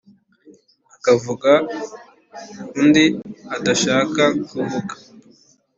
[0.95, 1.51] akavuga
[2.79, 3.05] undi
[3.55, 4.93] adashaka kuvuga